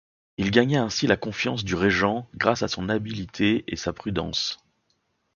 [0.37, 4.57] Il gagna ainsi la confiance du Régent grâce à son habilité et sa prudence.